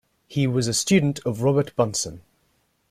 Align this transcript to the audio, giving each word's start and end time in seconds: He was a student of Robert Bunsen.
He 0.27 0.47
was 0.47 0.67
a 0.67 0.73
student 0.73 1.19
of 1.27 1.43
Robert 1.43 1.75
Bunsen. 1.75 2.21